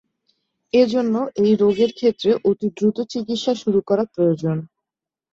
এজন্য 0.73 1.13
এই 1.41 1.51
রোগের 1.55 1.91
ক্ষেত্রে 1.93 2.31
অতি 2.49 2.67
দ্রুত 2.77 2.97
চিকিৎসা 3.11 3.53
শুরু 3.61 3.79
করা 3.89 4.03
প্রয়োজন। 4.13 4.57